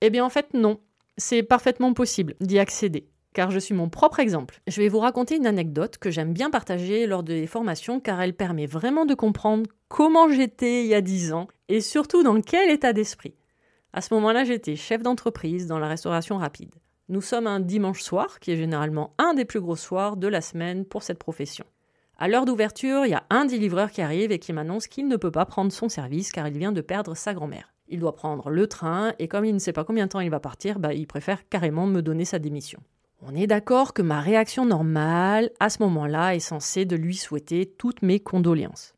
Eh 0.00 0.08
bien 0.08 0.24
en 0.24 0.30
fait 0.30 0.54
non, 0.54 0.80
c'est 1.18 1.42
parfaitement 1.42 1.92
possible 1.92 2.34
d'y 2.40 2.58
accéder, 2.58 3.08
car 3.34 3.50
je 3.50 3.58
suis 3.58 3.74
mon 3.74 3.88
propre 3.88 4.20
exemple. 4.20 4.60
Je 4.66 4.80
vais 4.80 4.88
vous 4.88 5.00
raconter 5.00 5.36
une 5.36 5.46
anecdote 5.46 5.98
que 5.98 6.10
j'aime 6.10 6.32
bien 6.32 6.48
partager 6.48 7.06
lors 7.06 7.22
des 7.22 7.46
formations, 7.46 8.00
car 8.00 8.20
elle 8.22 8.34
permet 8.34 8.66
vraiment 8.66 9.04
de 9.04 9.14
comprendre 9.14 9.68
comment 9.88 10.28
j'étais 10.30 10.84
il 10.84 10.86
y 10.86 10.94
a 10.94 11.00
10 11.00 11.32
ans, 11.32 11.48
et 11.68 11.80
surtout 11.80 12.22
dans 12.22 12.40
quel 12.40 12.70
état 12.70 12.92
d'esprit. 12.92 13.34
À 13.92 14.00
ce 14.00 14.14
moment-là, 14.14 14.44
j'étais 14.44 14.76
chef 14.76 15.02
d'entreprise 15.02 15.66
dans 15.66 15.78
la 15.78 15.88
restauration 15.88 16.38
rapide. 16.38 16.74
Nous 17.08 17.22
sommes 17.22 17.46
un 17.46 17.60
dimanche 17.60 18.02
soir, 18.02 18.38
qui 18.38 18.52
est 18.52 18.56
généralement 18.56 19.14
un 19.18 19.34
des 19.34 19.44
plus 19.44 19.60
gros 19.60 19.76
soirs 19.76 20.16
de 20.16 20.28
la 20.28 20.40
semaine 20.40 20.84
pour 20.84 21.02
cette 21.02 21.18
profession. 21.18 21.64
À 22.18 22.28
l'heure 22.28 22.44
d'ouverture, 22.44 23.06
il 23.06 23.10
y 23.10 23.14
a 23.14 23.24
un 23.30 23.44
des 23.44 23.58
livreurs 23.58 23.90
qui 23.90 24.02
arrive 24.02 24.30
et 24.30 24.38
qui 24.38 24.52
m'annonce 24.52 24.88
qu'il 24.88 25.08
ne 25.08 25.16
peut 25.16 25.30
pas 25.30 25.46
prendre 25.46 25.72
son 25.72 25.88
service 25.88 26.32
car 26.32 26.48
il 26.48 26.58
vient 26.58 26.72
de 26.72 26.80
perdre 26.80 27.16
sa 27.16 27.32
grand-mère. 27.32 27.72
Il 27.88 28.00
doit 28.00 28.14
prendre 28.14 28.50
le 28.50 28.66
train 28.66 29.14
et 29.18 29.28
comme 29.28 29.44
il 29.44 29.54
ne 29.54 29.58
sait 29.58 29.72
pas 29.72 29.84
combien 29.84 30.06
de 30.06 30.10
temps 30.10 30.20
il 30.20 30.30
va 30.30 30.40
partir, 30.40 30.78
bah, 30.78 30.92
il 30.92 31.06
préfère 31.06 31.48
carrément 31.48 31.86
me 31.86 32.02
donner 32.02 32.24
sa 32.24 32.38
démission. 32.38 32.80
On 33.20 33.34
est 33.34 33.46
d'accord 33.46 33.94
que 33.94 34.02
ma 34.02 34.20
réaction 34.20 34.64
normale 34.64 35.50
à 35.58 35.70
ce 35.70 35.82
moment-là 35.82 36.36
est 36.36 36.40
censée 36.40 36.84
de 36.84 36.96
lui 36.96 37.16
souhaiter 37.16 37.66
toutes 37.66 38.02
mes 38.02 38.20
condoléances. 38.20 38.94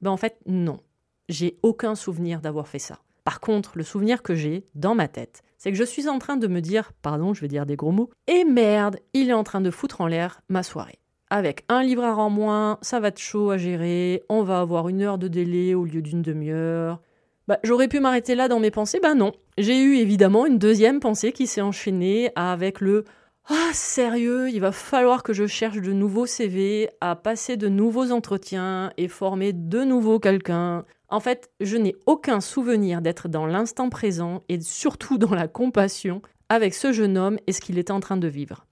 Ben 0.00 0.10
en 0.10 0.16
fait, 0.16 0.38
non. 0.46 0.80
J'ai 1.28 1.58
aucun 1.62 1.94
souvenir 1.94 2.40
d'avoir 2.40 2.66
fait 2.66 2.80
ça. 2.80 2.98
Par 3.24 3.40
contre, 3.40 3.72
le 3.76 3.84
souvenir 3.84 4.22
que 4.22 4.34
j'ai 4.34 4.66
dans 4.74 4.96
ma 4.96 5.06
tête, 5.06 5.42
c'est 5.58 5.70
que 5.70 5.78
je 5.78 5.84
suis 5.84 6.08
en 6.08 6.18
train 6.18 6.36
de 6.36 6.48
me 6.48 6.60
dire, 6.60 6.92
pardon, 7.02 7.34
je 7.34 7.40
vais 7.40 7.48
dire 7.48 7.66
des 7.66 7.76
gros 7.76 7.92
mots, 7.92 8.10
et 8.26 8.44
merde, 8.44 8.98
il 9.14 9.30
est 9.30 9.34
en 9.34 9.44
train 9.44 9.60
de 9.60 9.70
foutre 9.70 10.00
en 10.00 10.08
l'air 10.08 10.40
ma 10.48 10.64
soirée. 10.64 10.98
Avec 11.30 11.64
un 11.68 11.84
livreur 11.84 12.18
en 12.18 12.30
moins, 12.30 12.78
ça 12.82 12.98
va 12.98 13.08
être 13.08 13.20
chaud 13.20 13.50
à 13.50 13.58
gérer, 13.58 14.24
on 14.28 14.42
va 14.42 14.60
avoir 14.60 14.88
une 14.88 15.02
heure 15.02 15.18
de 15.18 15.28
délai 15.28 15.74
au 15.74 15.84
lieu 15.84 16.02
d'une 16.02 16.20
demi-heure. 16.20 17.00
Bah, 17.48 17.58
j'aurais 17.64 17.88
pu 17.88 18.00
m'arrêter 18.00 18.34
là 18.34 18.48
dans 18.48 18.60
mes 18.60 18.70
pensées, 18.70 19.00
bah 19.00 19.14
non. 19.14 19.32
J'ai 19.58 19.82
eu 19.82 19.96
évidemment 19.96 20.46
une 20.46 20.58
deuxième 20.58 21.00
pensée 21.00 21.32
qui 21.32 21.46
s'est 21.46 21.60
enchaînée 21.60 22.30
avec 22.36 22.80
le 22.80 23.04
ah, 23.48 23.70
sérieux, 23.72 24.50
il 24.50 24.60
va 24.60 24.70
falloir 24.70 25.24
que 25.24 25.32
je 25.32 25.48
cherche 25.48 25.80
de 25.80 25.92
nouveaux 25.92 26.26
CV, 26.26 26.88
à 27.00 27.16
passer 27.16 27.56
de 27.56 27.68
nouveaux 27.68 28.12
entretiens 28.12 28.92
et 28.96 29.08
former 29.08 29.52
de 29.52 29.82
nouveau 29.82 30.20
quelqu'un. 30.20 30.84
En 31.08 31.18
fait, 31.18 31.50
je 31.60 31.76
n'ai 31.76 31.96
aucun 32.06 32.40
souvenir 32.40 33.02
d'être 33.02 33.28
dans 33.28 33.46
l'instant 33.46 33.88
présent 33.88 34.44
et 34.48 34.60
surtout 34.60 35.18
dans 35.18 35.34
la 35.34 35.48
compassion 35.48 36.22
avec 36.48 36.72
ce 36.72 36.92
jeune 36.92 37.18
homme 37.18 37.38
et 37.48 37.52
ce 37.52 37.60
qu'il 37.60 37.78
était 37.78 37.92
en 37.92 38.00
train 38.00 38.16
de 38.16 38.28
vivre. 38.28 38.66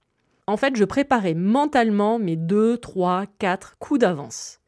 En 0.47 0.55
fait, 0.55 0.77
je 0.77 0.85
préparais 0.85 1.33
mentalement 1.33 2.17
mes 2.17 2.37
deux, 2.37 2.77
trois, 2.77 3.25
quatre 3.39 3.77
coups 3.77 3.99
d'avance. 3.99 4.61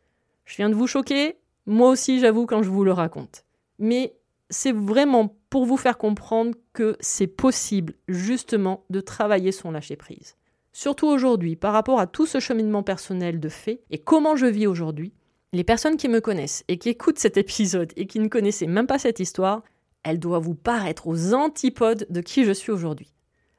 Je 0.45 0.57
viens 0.57 0.69
de 0.69 0.75
vous 0.75 0.87
choquer 0.87 1.37
Moi 1.65 1.89
aussi, 1.89 2.19
j'avoue, 2.19 2.45
quand 2.45 2.61
je 2.61 2.69
vous 2.69 2.83
le 2.83 2.91
raconte. 2.91 3.42
Mais 3.79 4.15
c'est 4.49 4.71
vraiment 4.71 5.35
pour 5.49 5.65
vous 5.65 5.77
faire 5.77 5.97
comprendre 5.97 6.55
que 6.73 6.95
c'est 6.99 7.27
possible, 7.27 7.93
justement, 8.07 8.85
de 8.89 9.01
travailler 9.01 9.51
son 9.51 9.71
lâcher-prise. 9.71 10.35
Surtout 10.71 11.07
aujourd'hui, 11.07 11.55
par 11.55 11.73
rapport 11.73 11.99
à 11.99 12.07
tout 12.07 12.25
ce 12.25 12.39
cheminement 12.39 12.83
personnel 12.83 13.39
de 13.39 13.49
fait 13.49 13.81
et 13.91 13.99
comment 13.99 14.35
je 14.35 14.47
vis 14.47 14.67
aujourd'hui, 14.67 15.13
les 15.53 15.63
personnes 15.63 15.97
qui 15.97 16.09
me 16.09 16.19
connaissent 16.19 16.63
et 16.67 16.79
qui 16.79 16.89
écoutent 16.89 17.19
cet 17.19 17.37
épisode 17.37 17.93
et 17.95 18.07
qui 18.07 18.19
ne 18.19 18.27
connaissaient 18.27 18.65
même 18.65 18.87
pas 18.87 18.97
cette 18.97 19.19
histoire, 19.19 19.61
elle 20.01 20.19
doit 20.19 20.39
vous 20.39 20.55
paraître 20.55 21.07
aux 21.07 21.33
antipodes 21.33 22.07
de 22.09 22.21
qui 22.21 22.43
je 22.43 22.51
suis 22.51 22.71
aujourd'hui. 22.71 23.13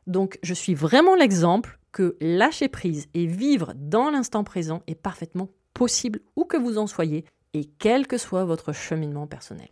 Donc 0.08 0.38
je 0.42 0.54
suis 0.54 0.74
vraiment 0.74 1.14
l'exemple 1.14 1.78
que 1.92 2.16
lâcher 2.20 2.68
prise 2.68 3.06
et 3.14 3.26
vivre 3.26 3.72
dans 3.76 4.10
l'instant 4.10 4.42
présent 4.42 4.82
est 4.88 4.96
parfaitement 4.96 5.48
possible 5.72 6.20
où 6.34 6.44
que 6.44 6.56
vous 6.56 6.78
en 6.78 6.88
soyez 6.88 7.24
et 7.54 7.64
quel 7.78 8.08
que 8.08 8.18
soit 8.18 8.44
votre 8.44 8.72
cheminement 8.72 9.28
personnel. 9.28 9.68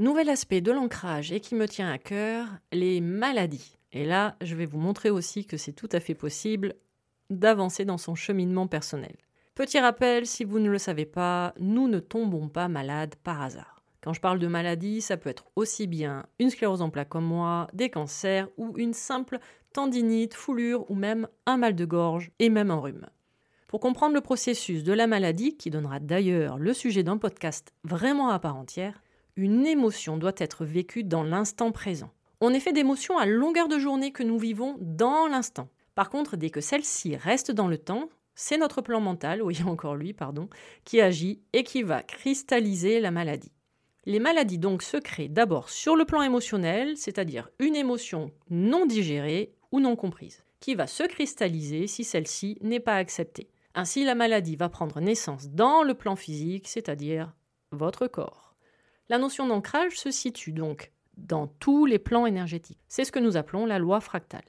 Nouvel 0.00 0.30
aspect 0.30 0.62
de 0.62 0.72
l'ancrage 0.72 1.30
et 1.30 1.40
qui 1.40 1.54
me 1.54 1.68
tient 1.68 1.92
à 1.92 1.98
cœur, 1.98 2.46
les 2.72 3.02
maladies. 3.02 3.76
Et 3.92 4.06
là, 4.06 4.34
je 4.40 4.56
vais 4.56 4.64
vous 4.64 4.78
montrer 4.78 5.10
aussi 5.10 5.44
que 5.44 5.58
c'est 5.58 5.74
tout 5.74 5.90
à 5.92 6.00
fait 6.00 6.14
possible 6.14 6.74
d'avancer 7.28 7.84
dans 7.84 7.98
son 7.98 8.14
cheminement 8.14 8.66
personnel. 8.66 9.14
Petit 9.54 9.78
rappel, 9.78 10.26
si 10.26 10.44
vous 10.44 10.58
ne 10.58 10.70
le 10.70 10.78
savez 10.78 11.04
pas, 11.04 11.52
nous 11.60 11.86
ne 11.86 11.98
tombons 11.98 12.48
pas 12.48 12.68
malades 12.68 13.14
par 13.16 13.42
hasard. 13.42 13.82
Quand 14.00 14.14
je 14.14 14.22
parle 14.22 14.38
de 14.38 14.46
maladie, 14.46 15.02
ça 15.02 15.18
peut 15.18 15.28
être 15.28 15.44
aussi 15.54 15.86
bien 15.86 16.24
une 16.38 16.48
sclérose 16.48 16.80
en 16.80 16.88
plaques 16.88 17.10
comme 17.10 17.26
moi, 17.26 17.68
des 17.74 17.90
cancers 17.90 18.48
ou 18.56 18.72
une 18.78 18.94
simple 18.94 19.38
tendinite, 19.74 20.32
foulure 20.32 20.90
ou 20.90 20.94
même 20.94 21.28
un 21.44 21.58
mal 21.58 21.74
de 21.74 21.84
gorge 21.84 22.30
et 22.38 22.48
même 22.48 22.70
un 22.70 22.80
rhume. 22.80 23.06
Pour 23.68 23.80
comprendre 23.80 24.14
le 24.14 24.22
processus 24.22 24.82
de 24.82 24.94
la 24.94 25.06
maladie, 25.06 25.58
qui 25.58 25.68
donnera 25.68 26.00
d'ailleurs 26.00 26.56
le 26.56 26.72
sujet 26.72 27.02
d'un 27.02 27.18
podcast 27.18 27.74
vraiment 27.84 28.30
à 28.30 28.38
part 28.38 28.56
entière, 28.56 29.02
une 29.36 29.66
émotion 29.66 30.16
doit 30.16 30.32
être 30.36 30.64
vécue 30.64 31.04
dans 31.04 31.22
l'instant 31.22 31.72
présent. 31.72 32.10
On 32.40 32.54
est 32.54 32.60
fait 32.60 32.72
d'émotions 32.72 33.18
à 33.18 33.26
longueur 33.26 33.68
de 33.68 33.78
journée 33.78 34.12
que 34.12 34.22
nous 34.22 34.38
vivons 34.38 34.76
dans 34.80 35.26
l'instant. 35.26 35.68
Par 35.94 36.08
contre, 36.08 36.36
dès 36.36 36.50
que 36.50 36.60
celle-ci 36.60 37.16
reste 37.16 37.50
dans 37.50 37.68
le 37.68 37.78
temps, 37.78 38.08
c'est 38.34 38.56
notre 38.56 38.80
plan 38.80 39.00
mental, 39.00 39.42
oui 39.42 39.62
encore 39.66 39.96
lui, 39.96 40.12
pardon, 40.12 40.48
qui 40.84 41.00
agit 41.00 41.42
et 41.52 41.64
qui 41.64 41.82
va 41.82 42.02
cristalliser 42.02 43.00
la 43.00 43.10
maladie. 43.10 43.52
Les 44.06 44.18
maladies 44.18 44.58
donc 44.58 44.82
se 44.82 44.96
créent 44.96 45.28
d'abord 45.28 45.68
sur 45.68 45.94
le 45.94 46.06
plan 46.06 46.22
émotionnel, 46.22 46.96
c'est-à-dire 46.96 47.50
une 47.58 47.76
émotion 47.76 48.32
non 48.48 48.86
digérée 48.86 49.52
ou 49.72 49.80
non 49.80 49.94
comprise, 49.94 50.42
qui 50.58 50.74
va 50.74 50.86
se 50.86 51.02
cristalliser 51.02 51.86
si 51.86 52.02
celle-ci 52.02 52.56
n'est 52.62 52.80
pas 52.80 52.96
acceptée. 52.96 53.50
Ainsi, 53.74 54.04
la 54.04 54.14
maladie 54.14 54.56
va 54.56 54.68
prendre 54.68 55.00
naissance 55.00 55.50
dans 55.50 55.82
le 55.82 55.94
plan 55.94 56.16
physique, 56.16 56.66
c'est-à-dire 56.66 57.34
votre 57.72 58.06
corps. 58.06 58.49
La 59.10 59.18
notion 59.18 59.48
d'ancrage 59.48 59.98
se 59.98 60.12
situe 60.12 60.52
donc 60.52 60.92
dans 61.16 61.48
tous 61.48 61.84
les 61.84 61.98
plans 61.98 62.26
énergétiques. 62.26 62.78
C'est 62.86 63.04
ce 63.04 63.10
que 63.10 63.18
nous 63.18 63.36
appelons 63.36 63.66
la 63.66 63.80
loi 63.80 64.00
fractale. 64.00 64.44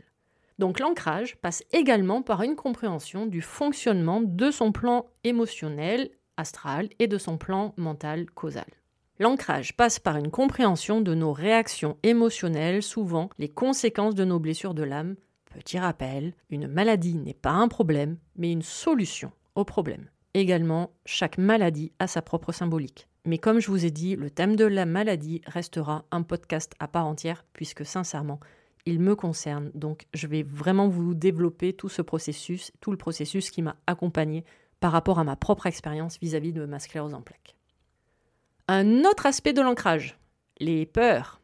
Donc 0.60 0.80
l'ancrage 0.80 1.36
passe 1.38 1.64
également 1.72 2.22
par 2.22 2.44
une 2.44 2.56
compréhension 2.56 3.26
du 3.26 3.42
fonctionnement 3.42 4.22
de 4.22 4.52
son 4.52 4.72
plan 4.72 5.08
émotionnel, 5.24 6.12
astral, 6.38 6.90
et 7.00 7.08
de 7.08 7.18
son 7.18 7.40
plan 7.40 7.74
mental, 7.76 8.30
causal. 8.30 8.68
L'ancrage 9.18 9.76
passe 9.76 9.98
par 9.98 10.16
une 10.18 10.30
compréhension 10.30 11.02
de 11.02 11.16
nos 11.16 11.34
réactions 11.34 11.98
émotionnelles, 12.04 12.84
souvent 12.84 13.32
les 13.40 13.50
conséquences 13.50 14.14
de 14.14 14.26
nos 14.26 14.38
blessures 14.38 14.76
de 14.76 14.84
l'âme. 14.84 15.16
Petit 15.46 15.80
rappel, 15.80 16.36
une 16.52 16.68
maladie 16.68 17.16
n'est 17.16 17.34
pas 17.34 17.50
un 17.50 17.68
problème, 17.68 18.20
mais 18.36 18.52
une 18.52 18.62
solution 18.62 19.32
au 19.56 19.66
problème. 19.66 20.12
Également, 20.36 20.92
chaque 21.04 21.40
maladie 21.40 21.94
a 21.98 22.06
sa 22.06 22.22
propre 22.22 22.52
symbolique. 22.52 23.08
Mais 23.26 23.38
comme 23.38 23.60
je 23.60 23.70
vous 23.70 23.86
ai 23.86 23.92
dit, 23.92 24.16
le 24.16 24.30
thème 24.30 24.56
de 24.56 24.66
la 24.66 24.86
maladie 24.86 25.42
restera 25.46 26.06
un 26.12 26.24
podcast 26.24 26.74
à 26.80 26.88
part 26.88 27.06
entière, 27.06 27.46
puisque 27.54 27.86
sincèrement, 27.86 28.40
il 28.86 29.00
me 29.00 29.16
concerne. 29.16 29.72
Donc, 29.76 30.08
je 30.14 30.28
vais 30.28 30.44
vraiment 30.44 30.88
vous 30.88 31.14
développer 31.14 31.74
tout 31.74 31.90
ce 31.90 32.02
processus, 32.02 32.72
tout 32.82 32.92
le 32.92 32.98
processus 32.98 33.52
qui 33.52 33.62
m'a 33.62 33.76
accompagné 33.86 34.44
par 34.80 34.92
rapport 34.92 35.20
à 35.20 35.24
ma 35.24 35.36
propre 35.36 35.68
expérience 35.68 36.18
vis-à-vis 36.20 36.54
de 36.54 36.66
ma 36.66 36.80
sclérose 36.80 37.14
en 37.14 37.22
plaques. 37.22 37.56
Un 38.68 39.06
autre 39.06 39.28
aspect 39.28 39.54
de 39.54 39.62
l'ancrage, 39.62 40.18
les 40.60 40.86
peurs, 40.86 41.42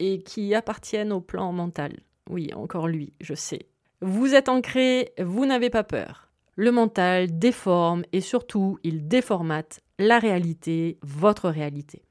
et 0.00 0.22
qui 0.22 0.54
appartiennent 0.54 1.12
au 1.12 1.20
plan 1.20 1.52
mental. 1.52 2.00
Oui, 2.28 2.52
encore 2.54 2.88
lui, 2.88 3.12
je 3.20 3.34
sais. 3.34 3.68
Vous 4.00 4.34
êtes 4.34 4.48
ancré, 4.48 5.12
vous 5.18 5.46
n'avez 5.46 5.70
pas 5.70 5.84
peur. 5.84 6.30
Le 6.56 6.72
mental 6.72 7.38
déforme 7.38 8.02
et 8.12 8.20
surtout 8.20 8.78
il 8.82 9.06
déformate 9.06 9.80
la 10.00 10.18
réalité, 10.18 10.98
votre 11.02 11.50
réalité. 11.50 12.02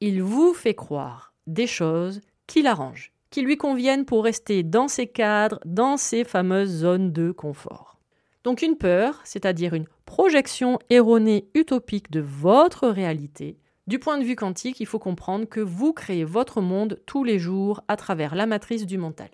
Il 0.00 0.22
vous 0.22 0.54
fait 0.54 0.74
croire 0.74 1.34
des 1.46 1.66
choses 1.66 2.22
qui 2.46 2.62
l'arrangent, 2.62 3.12
qui 3.28 3.42
lui 3.42 3.58
conviennent 3.58 4.06
pour 4.06 4.24
rester 4.24 4.62
dans 4.62 4.88
ses 4.88 5.06
cadres, 5.06 5.60
dans 5.66 5.98
ces 5.98 6.24
fameuses 6.24 6.70
zones 6.70 7.12
de 7.12 7.32
confort. 7.32 8.00
Donc 8.44 8.62
une 8.62 8.76
peur, 8.76 9.20
c'est-à-dire 9.24 9.74
une 9.74 9.88
projection 10.06 10.78
erronée 10.88 11.48
utopique 11.54 12.10
de 12.10 12.20
votre 12.20 12.88
réalité, 12.88 13.58
du 13.86 13.98
point 13.98 14.16
de 14.16 14.24
vue 14.24 14.36
quantique, 14.36 14.80
il 14.80 14.86
faut 14.86 14.98
comprendre 14.98 15.44
que 15.44 15.60
vous 15.60 15.92
créez 15.92 16.24
votre 16.24 16.62
monde 16.62 17.02
tous 17.04 17.24
les 17.24 17.38
jours 17.38 17.82
à 17.88 17.96
travers 17.96 18.34
la 18.34 18.46
matrice 18.46 18.86
du 18.86 18.96
mental. 18.96 19.28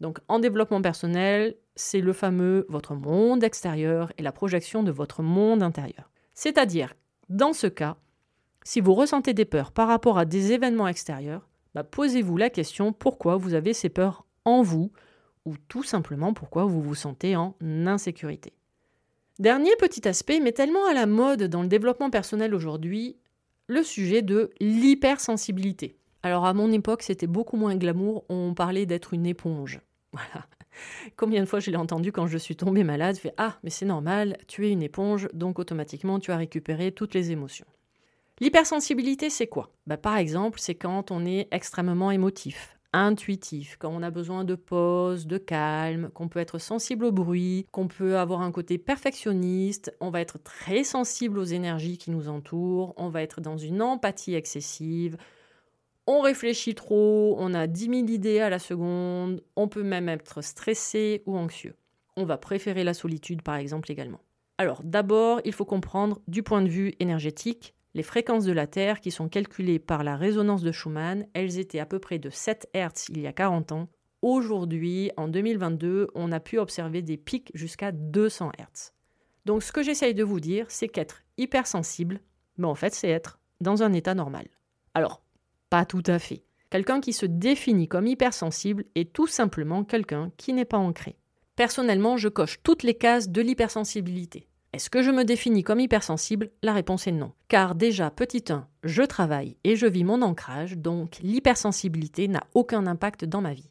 Donc 0.00 0.20
en 0.28 0.38
développement 0.38 0.80
personnel, 0.80 1.56
c'est 1.74 2.00
le 2.00 2.12
fameux 2.12 2.66
votre 2.68 2.94
monde 2.94 3.42
extérieur 3.42 4.12
et 4.16 4.22
la 4.22 4.30
projection 4.30 4.84
de 4.84 4.92
votre 4.92 5.24
monde 5.24 5.64
intérieur. 5.64 6.12
C'est-à-dire, 6.34 6.94
dans 7.28 7.52
ce 7.52 7.66
cas, 7.66 7.96
si 8.64 8.80
vous 8.80 8.94
ressentez 8.94 9.34
des 9.34 9.44
peurs 9.44 9.72
par 9.72 9.88
rapport 9.88 10.18
à 10.18 10.24
des 10.24 10.52
événements 10.52 10.88
extérieurs, 10.88 11.48
bah, 11.74 11.84
posez-vous 11.84 12.36
la 12.36 12.50
question 12.50 12.92
pourquoi 12.92 13.36
vous 13.36 13.54
avez 13.54 13.72
ces 13.72 13.88
peurs 13.88 14.24
en 14.44 14.62
vous 14.62 14.90
ou 15.44 15.54
tout 15.68 15.82
simplement 15.82 16.34
pourquoi 16.34 16.64
vous 16.64 16.82
vous 16.82 16.94
sentez 16.94 17.36
en 17.36 17.54
insécurité? 17.62 18.52
Dernier 19.38 19.76
petit 19.76 20.08
aspect, 20.08 20.40
mais 20.40 20.52
tellement 20.52 20.86
à 20.86 20.94
la 20.94 21.06
mode 21.06 21.44
dans 21.44 21.62
le 21.62 21.68
développement 21.68 22.10
personnel 22.10 22.54
aujourd'hui, 22.54 23.16
le 23.68 23.82
sujet 23.82 24.22
de 24.22 24.50
l'hypersensibilité. 24.60 25.96
Alors 26.22 26.46
à 26.46 26.54
mon 26.54 26.72
époque, 26.72 27.02
c'était 27.02 27.26
beaucoup 27.26 27.56
moins 27.56 27.76
glamour, 27.76 28.24
on 28.28 28.54
parlait 28.54 28.86
d'être 28.86 29.14
une 29.14 29.26
éponge. 29.26 29.80
Voilà. 30.12 30.46
Combien 31.16 31.40
de 31.42 31.46
fois 31.46 31.60
je 31.60 31.70
l'ai 31.70 31.76
entendu 31.76 32.12
quand 32.12 32.26
je 32.26 32.38
suis 32.38 32.56
tombée 32.56 32.84
malade, 32.84 33.16
fait 33.16 33.34
Ah, 33.36 33.58
mais 33.62 33.70
c'est 33.70 33.86
normal, 33.86 34.36
tu 34.46 34.66
es 34.66 34.70
une 34.70 34.82
éponge, 34.82 35.28
donc 35.32 35.58
automatiquement 35.58 36.18
tu 36.18 36.32
as 36.32 36.36
récupéré 36.36 36.92
toutes 36.92 37.14
les 37.14 37.30
émotions. 37.30 37.66
L'hypersensibilité, 38.40 39.30
c'est 39.30 39.48
quoi? 39.48 39.72
Bah, 39.86 39.96
Par 39.96 40.16
exemple, 40.16 40.60
c'est 40.60 40.76
quand 40.76 41.10
on 41.10 41.26
est 41.26 41.48
extrêmement 41.50 42.12
émotif, 42.12 42.78
intuitif, 42.92 43.76
quand 43.78 43.90
on 43.90 44.02
a 44.02 44.10
besoin 44.10 44.44
de 44.44 44.54
pause, 44.54 45.26
de 45.26 45.38
calme, 45.38 46.10
qu'on 46.14 46.28
peut 46.28 46.38
être 46.38 46.58
sensible 46.58 47.04
au 47.04 47.12
bruit, 47.12 47.66
qu'on 47.72 47.88
peut 47.88 48.16
avoir 48.16 48.42
un 48.42 48.52
côté 48.52 48.78
perfectionniste, 48.78 49.94
on 50.00 50.10
va 50.10 50.20
être 50.20 50.38
très 50.38 50.84
sensible 50.84 51.38
aux 51.38 51.44
énergies 51.44 51.98
qui 51.98 52.10
nous 52.10 52.28
entourent, 52.28 52.94
on 52.96 53.08
va 53.08 53.22
être 53.22 53.40
dans 53.40 53.58
une 53.58 53.82
empathie 53.82 54.34
excessive, 54.34 55.16
on 56.08 56.22
réfléchit 56.22 56.74
trop, 56.74 57.36
on 57.38 57.54
a 57.54 57.66
10 57.66 57.84
000 57.84 57.94
idées 58.08 58.40
à 58.40 58.50
la 58.50 58.58
seconde, 58.58 59.42
on 59.56 59.68
peut 59.68 59.82
même 59.82 60.08
être 60.08 60.42
stressé 60.42 61.22
ou 61.26 61.36
anxieux. 61.36 61.76
On 62.16 62.24
va 62.24 62.38
préférer 62.38 62.82
la 62.82 62.94
solitude 62.94 63.42
par 63.42 63.56
exemple 63.56 63.92
également. 63.92 64.20
Alors 64.56 64.80
d'abord, 64.82 65.40
il 65.44 65.52
faut 65.52 65.66
comprendre 65.66 66.20
du 66.26 66.42
point 66.42 66.62
de 66.62 66.68
vue 66.68 66.94
énergétique 66.98 67.74
les 67.94 68.02
fréquences 68.02 68.44
de 68.44 68.52
la 68.52 68.66
Terre, 68.66 69.00
qui 69.00 69.10
sont 69.10 69.28
calculées 69.28 69.78
par 69.78 70.04
la 70.04 70.16
résonance 70.16 70.62
de 70.62 70.72
Schumann, 70.72 71.26
elles 71.32 71.58
étaient 71.58 71.80
à 71.80 71.86
peu 71.86 71.98
près 71.98 72.18
de 72.18 72.30
7 72.30 72.68
Hz 72.74 73.06
il 73.08 73.20
y 73.20 73.26
a 73.26 73.32
40 73.32 73.72
ans. 73.72 73.88
Aujourd'hui, 74.22 75.10
en 75.16 75.28
2022, 75.28 76.08
on 76.14 76.30
a 76.32 76.40
pu 76.40 76.58
observer 76.58 77.02
des 77.02 77.16
pics 77.16 77.50
jusqu'à 77.54 77.92
200 77.92 78.52
Hz. 78.58 78.92
Donc 79.46 79.62
ce 79.62 79.72
que 79.72 79.82
j'essaye 79.82 80.14
de 80.14 80.22
vous 80.22 80.40
dire, 80.40 80.66
c'est 80.68 80.88
qu'être 80.88 81.22
hypersensible, 81.38 82.20
mais 82.56 82.66
en 82.66 82.74
fait, 82.74 82.94
c'est 82.94 83.08
être 83.08 83.40
dans 83.60 83.82
un 83.82 83.92
état 83.92 84.14
normal. 84.14 84.46
Alors, 84.94 85.22
pas 85.70 85.84
tout 85.84 86.02
à 86.06 86.18
fait. 86.18 86.44
Quelqu'un 86.70 87.00
qui 87.00 87.12
se 87.12 87.26
définit 87.26 87.88
comme 87.88 88.06
hypersensible 88.06 88.84
est 88.94 89.12
tout 89.12 89.26
simplement 89.26 89.84
quelqu'un 89.84 90.30
qui 90.36 90.52
n'est 90.52 90.64
pas 90.64 90.78
ancré. 90.78 91.16
Personnellement, 91.56 92.16
je 92.16 92.28
coche 92.28 92.60
toutes 92.62 92.82
les 92.82 92.94
cases 92.94 93.30
de 93.30 93.40
l'hypersensibilité. 93.40 94.48
Est-ce 94.74 94.90
que 94.90 95.02
je 95.02 95.10
me 95.10 95.24
définis 95.24 95.62
comme 95.62 95.80
hypersensible? 95.80 96.50
La 96.62 96.74
réponse 96.74 97.06
est 97.06 97.12
non. 97.12 97.32
Car 97.48 97.74
déjà, 97.74 98.10
petit 98.10 98.44
1, 98.50 98.68
je 98.84 99.02
travaille 99.02 99.56
et 99.64 99.76
je 99.76 99.86
vis 99.86 100.04
mon 100.04 100.20
ancrage, 100.20 100.76
donc 100.76 101.18
l'hypersensibilité 101.22 102.28
n'a 102.28 102.44
aucun 102.54 102.86
impact 102.86 103.24
dans 103.24 103.40
ma 103.40 103.54
vie. 103.54 103.70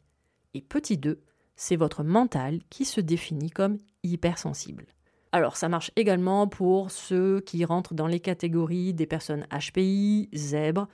Et 0.54 0.60
petit 0.60 0.98
2, 0.98 1.20
c'est 1.54 1.76
votre 1.76 2.02
mental 2.02 2.60
qui 2.68 2.84
se 2.84 3.00
définit 3.00 3.50
comme 3.50 3.78
hypersensible. 4.02 4.86
Alors 5.30 5.56
ça 5.56 5.68
marche 5.68 5.92
également 5.94 6.48
pour 6.48 6.90
ceux 6.90 7.40
qui 7.40 7.64
rentrent 7.64 7.94
dans 7.94 8.06
les 8.06 8.20
catégories 8.20 8.92
des 8.92 9.06
personnes 9.06 9.46
HPI, 9.52 10.30
zèbres, 10.34 10.88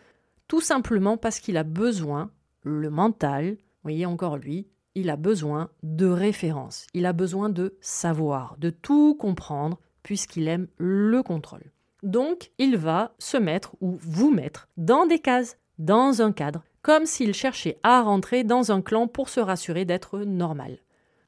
tout 0.54 0.60
simplement 0.60 1.16
parce 1.16 1.40
qu'il 1.40 1.56
a 1.56 1.64
besoin, 1.64 2.30
le 2.62 2.88
mental, 2.88 3.56
voyez 3.82 4.06
encore 4.06 4.36
lui, 4.36 4.68
il 4.94 5.10
a 5.10 5.16
besoin 5.16 5.68
de 5.82 6.06
références, 6.06 6.86
il 6.94 7.06
a 7.06 7.12
besoin 7.12 7.48
de 7.48 7.76
savoir, 7.80 8.54
de 8.58 8.70
tout 8.70 9.16
comprendre 9.16 9.80
puisqu'il 10.04 10.46
aime 10.46 10.68
le 10.76 11.24
contrôle. 11.24 11.72
Donc, 12.04 12.52
il 12.58 12.76
va 12.76 13.16
se 13.18 13.36
mettre 13.36 13.74
ou 13.80 13.98
vous 14.00 14.30
mettre 14.30 14.68
dans 14.76 15.06
des 15.06 15.18
cases, 15.18 15.58
dans 15.78 16.22
un 16.22 16.30
cadre, 16.30 16.62
comme 16.82 17.04
s'il 17.04 17.34
cherchait 17.34 17.80
à 17.82 18.00
rentrer 18.02 18.44
dans 18.44 18.70
un 18.70 18.80
clan 18.80 19.08
pour 19.08 19.30
se 19.30 19.40
rassurer 19.40 19.84
d'être 19.84 20.20
normal, 20.20 20.78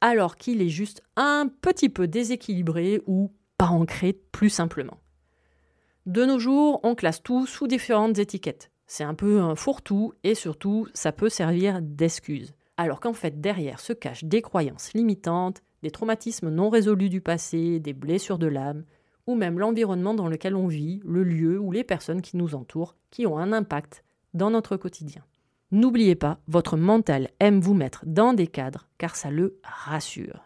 alors 0.03 0.37
qu'il 0.37 0.63
est 0.63 0.69
juste 0.69 1.03
un 1.17 1.51
petit 1.63 1.89
peu 1.89 2.07
déséquilibré 2.07 3.03
ou 3.09 3.33
pas 3.59 3.71
ancré 3.71 4.13
plus 4.13 4.51
simplement. 4.51 4.99
De 6.07 6.25
nos 6.25 6.39
jours, 6.39 6.79
on 6.85 6.95
classe 6.95 7.25
tout 7.25 7.45
sous 7.47 7.67
différentes 7.67 8.21
étiquettes. 8.21 8.71
C'est 8.87 9.05
un 9.05 9.15
peu 9.15 9.41
un 9.41 9.57
fourre-tout 9.57 10.13
et 10.23 10.35
surtout, 10.35 10.87
ça 10.95 11.13
peut 11.13 11.29
servir 11.29 11.81
d'excuse. 11.83 12.55
Alors 12.77 13.01
qu'en 13.01 13.13
fait, 13.13 13.41
derrière 13.41 13.81
se 13.81 13.93
cachent 13.93 14.25
des 14.25 14.43
croyances 14.43 14.93
limitantes, 14.95 15.63
des 15.83 15.91
traumatismes 15.91 16.51
non 16.51 16.69
résolus 16.69 17.09
du 17.09 17.21
passé, 17.21 17.81
des 17.81 17.93
blessures 17.93 18.39
de 18.39 18.47
l'âme, 18.47 18.85
ou 19.27 19.35
même 19.35 19.59
l'environnement 19.59 20.15
dans 20.15 20.29
lequel 20.29 20.55
on 20.55 20.69
vit, 20.69 21.01
le 21.05 21.25
lieu 21.25 21.59
ou 21.59 21.73
les 21.73 21.85
personnes 21.85 22.23
qui 22.23 22.37
nous 22.37 22.55
entourent, 22.55 22.97
qui 23.11 23.27
ont 23.27 23.39
un 23.39 23.53
impact 23.53 24.05
dans 24.35 24.51
notre 24.51 24.77
quotidien. 24.77 25.25
N'oubliez 25.73 26.15
pas, 26.15 26.39
votre 26.47 26.77
mental 26.77 27.31
aime 27.41 27.61
vous 27.61 27.75
mettre 27.75 28.05
dans 28.07 28.35
des 28.35 28.47
cadres 28.47 28.89
car 28.99 29.17
ça 29.17 29.31
le 29.31 29.59
rassure. 29.65 30.45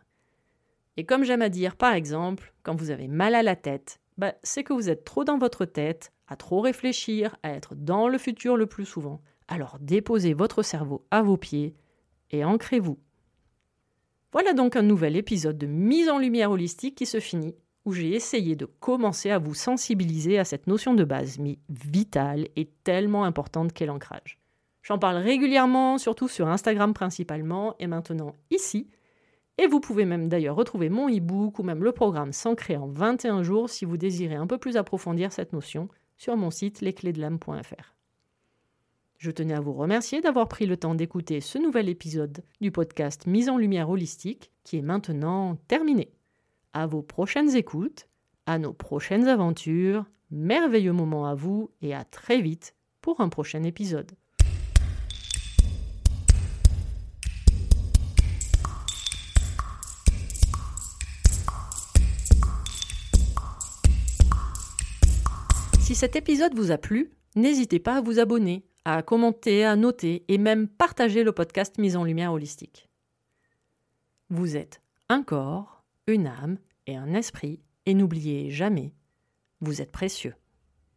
Et 0.97 1.05
comme 1.05 1.25
j'aime 1.25 1.43
à 1.43 1.51
dire, 1.51 1.77
par 1.77 1.93
exemple, 1.93 2.55
quand 2.63 2.75
vous 2.75 2.91
avez 2.91 3.09
mal 3.09 3.35
à 3.35 3.43
la 3.43 3.57
tête, 3.57 4.01
bah, 4.17 4.35
c'est 4.43 4.65
que 4.65 4.73
vous 4.73 4.89
êtes 4.89 5.05
trop 5.05 5.25
dans 5.25 5.39
votre 5.39 5.65
tête, 5.65 6.13
à 6.31 6.37
trop 6.37 6.63
réfléchir, 6.63 7.37
à 7.43 7.51
être 7.51 7.75
dans 7.75 8.09
le 8.09 8.17
futur 8.17 8.57
le 8.57 8.65
plus 8.65 8.87
souvent. 8.87 9.21
Alors 9.49 9.77
déposez 9.81 10.33
votre 10.33 10.63
cerveau 10.63 11.05
à 11.11 11.21
vos 11.21 11.37
pieds 11.37 11.75
et 12.31 12.45
ancrez-vous 12.45 12.99
voilà 14.33 14.53
donc 14.53 14.77
un 14.77 14.83
nouvel 14.83 15.17
épisode 15.17 15.59
de 15.59 15.67
mise 15.67 16.09
en 16.09 16.19
lumière 16.19 16.53
holistique 16.53 16.95
qui 16.95 17.07
se 17.07 17.19
finit, 17.19 17.57
où 17.85 17.93
j'ai 17.93 18.15
essayé 18.15 18.55
de 18.55 18.65
commencer 18.65 19.31
à 19.31 19.41
vous 19.41 19.55
sensibiliser 19.55 20.39
à 20.39 20.45
cette 20.45 20.69
notion 20.69 20.95
de 20.95 21.03
base, 21.03 21.41
mais 21.41 21.59
vitale 21.69 22.47
et 22.55 22.67
tellement 22.85 23.25
importante 23.25 23.73
qu'est 23.73 23.87
l'ancrage. 23.87 24.39
J'en 24.83 24.99
parle 24.99 25.17
régulièrement, 25.17 25.99
surtout 25.99 26.29
sur 26.29 26.47
Instagram 26.47 26.95
principalement, 26.95 27.75
et 27.81 27.89
maintenant 27.89 28.37
ici. 28.53 28.89
Et 29.59 29.67
vous 29.67 29.81
pouvez 29.81 30.05
même 30.05 30.29
d'ailleurs 30.29 30.57
retrouver 30.57 30.91
mon 30.91 31.09
e-book 31.09 31.59
ou 31.59 31.65
même 31.65 31.83
le 31.83 31.91
programme 31.91 32.33
S'ancrer 32.33 32.77
en 32.77 32.87
21 32.87 33.43
jours 33.43 33.69
si 33.69 33.85
vous 33.85 33.97
désirez 33.97 34.37
un 34.37 34.47
peu 34.47 34.59
plus 34.59 34.77
approfondir 34.77 35.33
cette 35.33 35.53
notion 35.53 35.89
sur 36.21 36.37
mon 36.37 36.51
site 36.51 36.83
lesclésdelame.fr. 36.83 37.95
Je 39.17 39.31
tenais 39.31 39.55
à 39.55 39.61
vous 39.61 39.73
remercier 39.73 40.21
d'avoir 40.21 40.49
pris 40.49 40.67
le 40.67 40.77
temps 40.77 40.95
d'écouter 40.95 41.41
ce 41.41 41.57
nouvel 41.57 41.89
épisode 41.89 42.45
du 42.61 42.71
podcast 42.71 43.27
Mise 43.27 43.49
en 43.49 43.57
lumière 43.57 43.89
holistique 43.89 44.53
qui 44.63 44.77
est 44.77 44.83
maintenant 44.83 45.57
terminé. 45.67 46.13
À 46.75 46.87
vos 46.87 47.01
prochaines 47.01 47.57
écoutes, 47.57 48.07
à 48.45 48.59
nos 48.59 48.75
prochaines 48.75 49.29
aventures, 49.29 50.05
merveilleux 50.31 50.93
moment 50.93 51.25
à 51.25 51.35
vous 51.35 51.71
et 51.81 51.95
à 51.95 52.05
très 52.05 52.43
vite 52.43 52.77
pour 53.01 53.23
un 53.23 53.31
prochain 53.31 53.63
épisode. 53.63 54.13
Si 65.91 65.97
cet 65.97 66.15
épisode 66.15 66.55
vous 66.55 66.71
a 66.71 66.79
plu, 66.79 67.11
n'hésitez 67.35 67.81
pas 67.81 67.97
à 67.97 68.01
vous 68.01 68.21
abonner 68.21 68.65
à 68.85 69.03
commenter, 69.03 69.65
à 69.65 69.75
noter 69.75 70.25
et 70.29 70.39
même 70.39 70.69
partager 70.69 71.25
le 71.25 71.33
podcast 71.33 71.79
Mise 71.79 71.97
en 71.97 72.05
Lumière 72.05 72.33
Holistique. 72.33 72.89
Vous 74.29 74.57
êtes 74.57 74.83
un 75.09 75.25
corps, 75.25 75.83
une 76.07 76.29
âme 76.29 76.59
et 76.87 76.95
un 76.95 77.13
esprit 77.13 77.59
et 77.87 77.95
n'oubliez 77.95 78.53
jamais, 78.53 78.95
vous 79.61 79.83
êtes 79.83 79.91
précieux. 79.91 80.37